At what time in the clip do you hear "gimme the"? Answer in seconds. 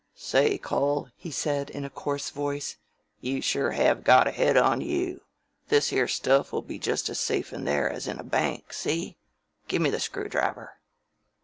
9.67-9.99